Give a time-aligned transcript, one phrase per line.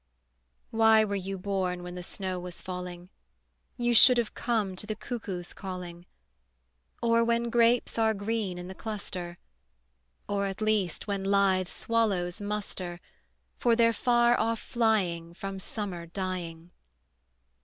[0.71, 3.09] Why were you born when the snow was falling?
[3.77, 6.07] You should have come to the cuckoo's calling,
[7.03, 9.37] Or when grapes are green in the cluster,
[10.27, 12.99] Or, at least, when lithe swallows muster
[13.59, 16.71] For their far off flying From summer dying.